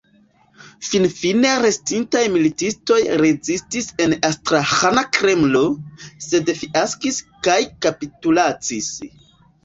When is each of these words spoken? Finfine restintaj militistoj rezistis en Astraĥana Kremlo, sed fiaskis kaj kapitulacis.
Finfine 0.85 1.49
restintaj 1.63 2.21
militistoj 2.35 2.97
rezistis 3.21 3.89
en 4.05 4.15
Astraĥana 4.29 5.03
Kremlo, 5.17 5.61
sed 6.29 6.49
fiaskis 6.61 7.19
kaj 7.49 7.59
kapitulacis. 7.87 8.89